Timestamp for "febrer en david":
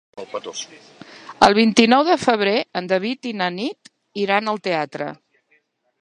2.23-3.29